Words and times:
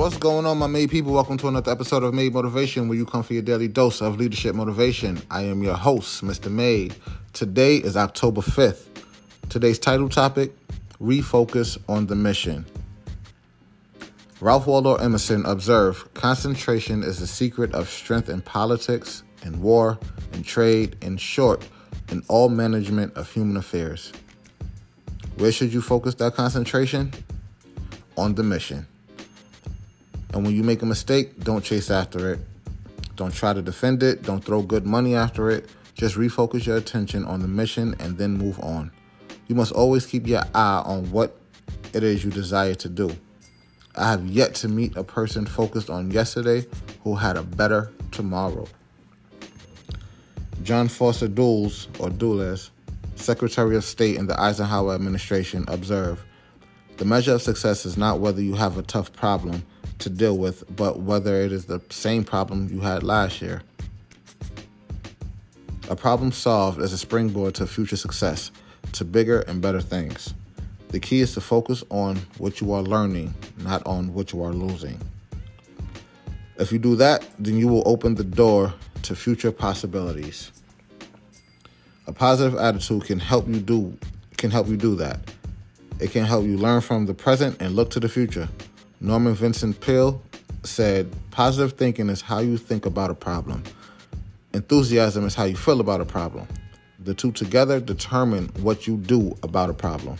What's 0.00 0.16
going 0.16 0.46
on, 0.46 0.56
my 0.56 0.66
made 0.66 0.90
people? 0.90 1.12
Welcome 1.12 1.36
to 1.36 1.48
another 1.48 1.70
episode 1.70 2.02
of 2.04 2.14
Made 2.14 2.32
Motivation, 2.32 2.88
where 2.88 2.96
you 2.96 3.04
come 3.04 3.22
for 3.22 3.34
your 3.34 3.42
daily 3.42 3.68
dose 3.68 4.00
of 4.00 4.16
leadership 4.16 4.54
motivation. 4.54 5.20
I 5.30 5.42
am 5.42 5.62
your 5.62 5.74
host, 5.74 6.24
Mr. 6.24 6.50
Made. 6.50 6.94
Today 7.34 7.76
is 7.76 7.98
October 7.98 8.40
5th. 8.40 8.86
Today's 9.50 9.78
title 9.78 10.08
topic 10.08 10.56
Refocus 11.02 11.76
on 11.86 12.06
the 12.06 12.16
Mission. 12.16 12.64
Ralph 14.40 14.66
Waldo 14.66 14.94
Emerson 14.94 15.44
observed 15.44 16.14
concentration 16.14 17.02
is 17.02 17.20
the 17.20 17.26
secret 17.26 17.74
of 17.74 17.90
strength 17.90 18.30
in 18.30 18.40
politics, 18.40 19.22
in 19.44 19.60
war, 19.60 19.98
in 20.32 20.42
trade, 20.42 20.96
in 21.02 21.18
short, 21.18 21.68
in 22.08 22.22
all 22.28 22.48
management 22.48 23.12
of 23.18 23.30
human 23.30 23.58
affairs. 23.58 24.14
Where 25.36 25.52
should 25.52 25.74
you 25.74 25.82
focus 25.82 26.14
that 26.14 26.36
concentration? 26.36 27.12
On 28.16 28.34
the 28.34 28.42
mission. 28.42 28.86
And 30.32 30.44
when 30.44 30.54
you 30.54 30.62
make 30.62 30.82
a 30.82 30.86
mistake, 30.86 31.42
don't 31.42 31.64
chase 31.64 31.90
after 31.90 32.32
it. 32.32 32.40
Don't 33.16 33.34
try 33.34 33.52
to 33.52 33.62
defend 33.62 34.02
it. 34.02 34.22
Don't 34.22 34.44
throw 34.44 34.62
good 34.62 34.86
money 34.86 35.14
after 35.14 35.50
it. 35.50 35.68
Just 35.94 36.16
refocus 36.16 36.66
your 36.66 36.76
attention 36.76 37.24
on 37.24 37.40
the 37.40 37.48
mission 37.48 37.94
and 37.98 38.16
then 38.16 38.32
move 38.32 38.58
on. 38.60 38.90
You 39.48 39.54
must 39.54 39.72
always 39.72 40.06
keep 40.06 40.26
your 40.26 40.42
eye 40.54 40.82
on 40.86 41.10
what 41.10 41.36
it 41.92 42.02
is 42.02 42.24
you 42.24 42.30
desire 42.30 42.74
to 42.76 42.88
do. 42.88 43.14
I 43.96 44.08
have 44.08 44.24
yet 44.26 44.54
to 44.56 44.68
meet 44.68 44.96
a 44.96 45.02
person 45.02 45.44
focused 45.44 45.90
on 45.90 46.10
yesterday 46.10 46.64
who 47.02 47.16
had 47.16 47.36
a 47.36 47.42
better 47.42 47.92
tomorrow. 48.12 48.66
John 50.62 50.88
Foster 50.88 51.26
Dulles, 51.26 51.88
or 51.98 52.10
Dulles, 52.10 52.70
Secretary 53.16 53.76
of 53.76 53.84
State 53.84 54.16
in 54.16 54.26
the 54.26 54.40
Eisenhower 54.40 54.94
administration, 54.94 55.64
observed 55.68 56.22
The 56.98 57.04
measure 57.04 57.34
of 57.34 57.42
success 57.42 57.84
is 57.84 57.96
not 57.96 58.20
whether 58.20 58.40
you 58.40 58.54
have 58.54 58.78
a 58.78 58.82
tough 58.82 59.12
problem 59.12 59.64
to 60.00 60.10
deal 60.10 60.36
with, 60.36 60.64
but 60.76 61.00
whether 61.00 61.40
it 61.42 61.52
is 61.52 61.66
the 61.66 61.80
same 61.90 62.24
problem 62.24 62.68
you 62.72 62.80
had 62.80 63.02
last 63.02 63.40
year. 63.40 63.62
A 65.88 65.96
problem 65.96 66.32
solved 66.32 66.80
is 66.80 66.92
a 66.92 66.98
springboard 66.98 67.54
to 67.56 67.66
future 67.66 67.96
success, 67.96 68.50
to 68.92 69.04
bigger 69.04 69.40
and 69.40 69.60
better 69.60 69.80
things. 69.80 70.34
The 70.88 71.00
key 71.00 71.20
is 71.20 71.34
to 71.34 71.40
focus 71.40 71.84
on 71.90 72.16
what 72.38 72.60
you 72.60 72.72
are 72.72 72.82
learning, 72.82 73.34
not 73.58 73.86
on 73.86 74.12
what 74.12 74.32
you 74.32 74.42
are 74.42 74.52
losing. 74.52 74.98
If 76.58 76.72
you 76.72 76.78
do 76.78 76.96
that, 76.96 77.24
then 77.38 77.56
you 77.56 77.68
will 77.68 77.82
open 77.86 78.14
the 78.14 78.24
door 78.24 78.74
to 79.02 79.16
future 79.16 79.52
possibilities. 79.52 80.52
A 82.06 82.12
positive 82.12 82.58
attitude 82.58 83.04
can 83.04 83.18
help 83.18 83.48
you 83.48 83.60
do 83.60 83.96
can 84.36 84.50
help 84.50 84.68
you 84.68 84.76
do 84.76 84.94
that. 84.96 85.20
It 86.00 86.12
can 86.12 86.24
help 86.24 86.44
you 86.44 86.56
learn 86.56 86.80
from 86.80 87.06
the 87.06 87.14
present 87.14 87.60
and 87.60 87.76
look 87.76 87.90
to 87.90 88.00
the 88.00 88.08
future. 88.08 88.48
Norman 89.00 89.34
Vincent 89.34 89.80
Peale 89.80 90.22
said, 90.62 91.10
"Positive 91.30 91.72
thinking 91.72 92.08
is 92.08 92.20
how 92.20 92.40
you 92.40 92.56
think 92.58 92.86
about 92.86 93.10
a 93.10 93.14
problem. 93.14 93.62
Enthusiasm 94.52 95.24
is 95.26 95.34
how 95.34 95.44
you 95.44 95.56
feel 95.56 95.80
about 95.80 96.00
a 96.00 96.04
problem. 96.04 96.46
The 96.98 97.14
two 97.14 97.32
together 97.32 97.80
determine 97.80 98.50
what 98.60 98.86
you 98.86 98.96
do 98.96 99.36
about 99.42 99.70
a 99.70 99.74
problem." 99.74 100.18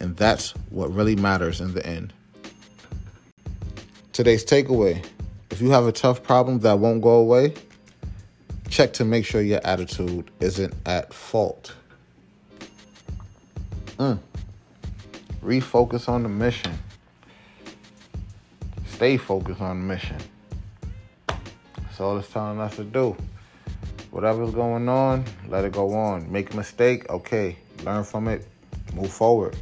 And 0.00 0.16
that's 0.16 0.52
what 0.70 0.94
really 0.94 1.16
matters 1.16 1.60
in 1.60 1.74
the 1.74 1.84
end. 1.84 2.12
Today's 4.12 4.44
takeaway 4.44 5.04
if 5.56 5.62
you 5.62 5.70
have 5.70 5.86
a 5.86 5.92
tough 5.92 6.22
problem 6.22 6.58
that 6.60 6.78
won't 6.78 7.00
go 7.00 7.14
away, 7.14 7.54
check 8.68 8.92
to 8.92 9.06
make 9.06 9.24
sure 9.24 9.40
your 9.40 9.60
attitude 9.64 10.30
isn't 10.38 10.74
at 10.84 11.14
fault. 11.14 11.74
Mm. 13.98 14.18
Refocus 15.42 16.08
on 16.08 16.24
the 16.24 16.28
mission. 16.28 16.78
Stay 18.96 19.18
focused 19.18 19.60
on 19.60 19.78
the 19.78 19.84
mission. 19.84 20.16
That's 21.26 22.00
all 22.00 22.16
it's 22.16 22.30
telling 22.30 22.58
us 22.58 22.76
to 22.76 22.84
do. 22.84 23.14
Whatever's 24.10 24.52
going 24.52 24.88
on, 24.88 25.22
let 25.48 25.66
it 25.66 25.72
go 25.72 25.92
on. 25.92 26.32
Make 26.32 26.54
a 26.54 26.56
mistake, 26.56 27.06
okay. 27.10 27.58
Learn 27.84 28.04
from 28.04 28.26
it, 28.26 28.46
move 28.94 29.12
forward. 29.12 29.54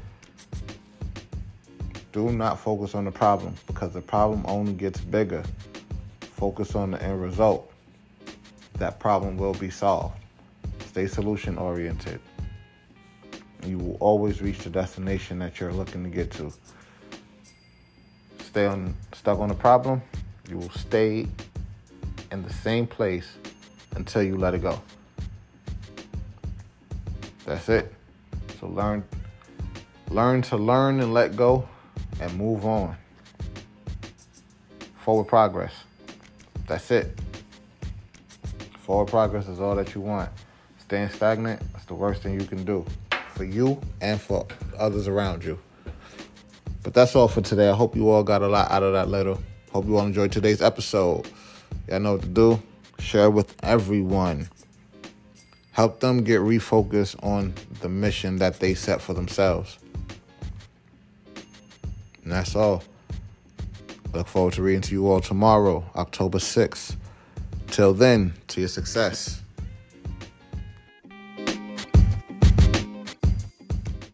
Do 2.13 2.31
not 2.31 2.61
focus 2.61 2.95
on 2.95 3.07
the 3.07 3.11
problem 3.11 3.57
because 3.67 3.93
the 3.93 4.01
problem 4.01 4.45
only 4.47 4.73
gets 4.73 5.01
bigger. 5.01 5.43
Focus 6.21 6.77
on 6.77 6.93
the 6.93 7.03
end 7.03 7.21
result. 7.21 7.73
That 8.75 9.01
problem 9.01 9.37
will 9.37 9.55
be 9.55 9.69
solved. 9.69 10.15
Stay 10.87 11.09
solution 11.09 11.59
oriented. 11.59 12.21
You 13.67 13.79
will 13.79 13.97
always 13.99 14.41
reach 14.41 14.61
the 14.61 14.71
destination 14.71 15.41
that 15.41 15.59
you're 15.59 15.73
looking 15.73 16.05
to 16.05 16.09
get 16.09 16.31
to. 16.35 16.53
Stay 18.55 18.67
on 18.67 18.95
stuck 19.13 19.41
on 19.41 19.49
the 19.49 19.55
problem, 19.57 20.01
you 20.49 20.57
will 20.57 20.71
stay 20.71 21.27
in 22.31 22.43
the 22.45 22.53
same 22.53 22.87
place 22.87 23.37
until 23.97 24.23
you 24.23 24.37
let 24.37 24.55
it 24.55 24.63
go. 24.63 24.81
That's 27.45 27.69
it. 27.69 27.93
So 28.61 28.69
learn 28.69 29.03
learn 30.09 30.41
to 30.43 30.57
learn 30.57 31.01
and 31.01 31.13
let 31.13 31.35
go 31.35 31.69
and 32.21 32.33
move 32.39 32.65
on. 32.65 32.97
Forward 34.99 35.25
progress. 35.25 35.73
That's 36.69 36.93
it. 36.93 37.19
Forward 38.83 39.09
progress 39.09 39.49
is 39.49 39.61
all 39.61 39.75
that 39.75 39.97
you 39.97 40.01
want. 40.01 40.31
Staying 40.79 41.09
stagnant 41.09 41.61
is 41.77 41.85
the 41.87 41.95
worst 41.95 42.23
thing 42.23 42.39
you 42.39 42.47
can 42.47 42.65
do 42.65 42.87
for 43.35 43.43
you 43.43 43.81
and 44.01 44.21
for 44.21 44.47
others 44.79 45.09
around 45.09 45.43
you. 45.43 45.59
But 46.85 46.93
that's 46.93 47.17
all 47.17 47.29
for 47.29 47.41
today. 47.41 47.69
I 47.69 47.75
hope 47.75 47.97
you 47.97 48.11
all 48.11 48.23
got 48.23 48.43
a 48.43 48.47
lot 48.47 48.71
out 48.71 48.83
of 48.83 48.93
that 48.93 49.09
letter. 49.09 49.37
Hope 49.73 49.87
you 49.87 49.97
all 49.97 50.07
enjoyed 50.07 50.31
today's 50.31 50.63
episode. 50.63 51.27
Y'all 51.89 51.99
know 51.99 52.13
what 52.13 52.23
to 52.23 52.29
do. 52.29 52.63
Share 53.01 53.31
with 53.31 53.57
everyone. 53.63 54.49
Help 55.73 55.99
them 55.99 56.23
get 56.23 56.41
refocused 56.41 57.17
on 57.25 57.55
the 57.81 57.89
mission 57.89 58.37
that 58.37 58.61
they 58.61 58.75
set 58.75 59.01
for 59.01 59.15
themselves. 59.15 59.79
And 62.23 62.31
that's 62.31 62.55
all. 62.55 62.85
Look 64.13 64.29
forward 64.29 64.53
to 64.55 64.63
reading 64.63 64.83
to 64.83 64.93
you 64.93 65.11
all 65.11 65.21
tomorrow, 65.21 65.85
October 65.97 66.39
6th. 66.39 66.97
Till 67.69 67.95
then, 67.95 68.35
to 68.49 68.61
your 68.61 68.69
success. 68.69 69.41